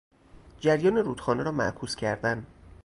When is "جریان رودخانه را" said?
0.59-1.51